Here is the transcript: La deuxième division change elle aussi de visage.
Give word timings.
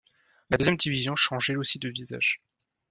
La 0.49 0.57
deuxième 0.57 0.77
division 0.77 1.15
change 1.15 1.51
elle 1.51 1.59
aussi 1.59 1.77
de 1.77 1.87
visage. 1.87 2.41